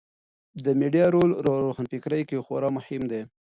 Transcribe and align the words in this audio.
د 0.65 0.67
میډیا 0.79 1.05
رول 1.15 1.29
په 1.47 1.51
روښانفکرۍ 1.65 2.21
کې 2.29 2.43
خورا 2.45 2.69
مهم 2.77 3.01
دی. 3.11 3.21